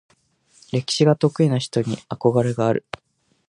[0.71, 2.87] 歴史が得意な人に憧れがある。